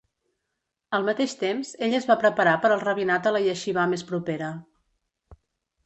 Al 0.97 1.05
mateix 1.09 1.35
temps, 1.41 1.75
ell 1.89 1.93
es 1.99 2.09
va 2.13 2.17
preparar 2.25 2.57
per 2.65 2.73
al 2.73 2.83
rabinat 2.87 3.31
a 3.33 3.37
la 3.39 3.45
ieixivà 3.51 3.89
més 3.95 4.09
propera. 4.15 4.53